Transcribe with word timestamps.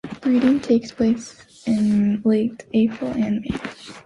Breeding 0.19 0.59
takes 0.61 0.91
place 0.91 1.45
in 1.67 2.23
late 2.23 2.65
April 2.73 3.11
and 3.11 3.41
May. 3.41 3.59